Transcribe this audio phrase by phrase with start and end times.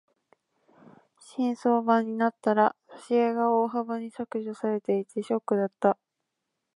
[1.19, 2.75] 新装版になったら
[3.07, 5.95] 挿絵が大幅に削除されていてショックだった。